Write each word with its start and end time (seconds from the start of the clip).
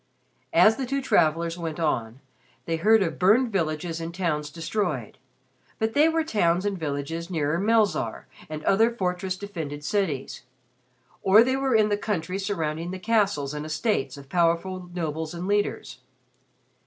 As 0.55 0.77
the 0.77 0.87
two 0.87 0.99
travelers 0.99 1.59
went 1.59 1.79
on, 1.79 2.21
they 2.65 2.77
heard 2.77 3.03
of 3.03 3.19
burned 3.19 3.51
villages 3.53 4.01
and 4.01 4.11
towns 4.11 4.49
destroyed, 4.49 5.19
but 5.77 5.93
they 5.93 6.09
were 6.09 6.23
towns 6.23 6.65
and 6.65 6.75
villages 6.75 7.29
nearer 7.29 7.59
Melzarr 7.59 8.25
and 8.49 8.63
other 8.63 8.89
fortress 8.89 9.37
defended 9.37 9.83
cities, 9.83 10.41
or 11.21 11.43
they 11.43 11.55
were 11.55 11.75
in 11.75 11.89
the 11.89 11.97
country 11.97 12.39
surrounding 12.39 12.89
the 12.89 12.97
castles 12.97 13.53
and 13.53 13.63
estates 13.63 14.17
of 14.17 14.27
powerful 14.27 14.89
nobles 14.91 15.35
and 15.35 15.45
leaders. 15.47 15.99